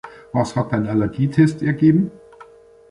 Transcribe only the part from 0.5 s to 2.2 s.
hat dein Allergietest ergeben?